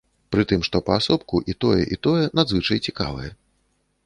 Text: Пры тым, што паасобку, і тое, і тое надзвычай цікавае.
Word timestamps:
Пры 0.35 0.43
тым, 0.51 0.63
што 0.67 0.81
паасобку, 0.87 1.41
і 1.53 1.57
тое, 1.67 1.83
і 1.97 2.01
тое 2.09 2.23
надзвычай 2.41 2.83
цікавае. 2.89 3.31